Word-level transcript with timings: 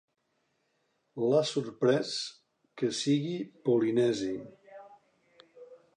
L'ha 1.25 1.41
sorprès 1.49 2.15
que 2.83 2.91
sigui 3.01 3.37
polinesi. 3.69 4.35